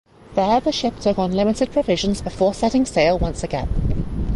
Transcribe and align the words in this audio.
There 0.33 0.59
the 0.59 0.71
ship 0.71 0.97
took 0.99 1.19
on 1.19 1.31
limited 1.33 1.71
provisions 1.71 2.23
before 2.23 2.55
setting 2.55 2.87
sail 2.87 3.19
once 3.19 3.43
again. 3.43 3.69